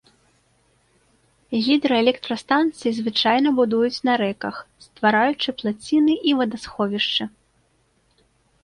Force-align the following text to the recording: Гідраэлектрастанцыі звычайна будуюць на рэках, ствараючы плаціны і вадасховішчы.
Гідраэлектрастанцыі 1.65 2.91
звычайна 3.01 3.49
будуюць 3.61 4.03
на 4.11 4.17
рэках, 4.23 4.55
ствараючы 4.87 5.49
плаціны 5.63 6.13
і 6.33 6.37
вадасховішчы. 6.43 7.23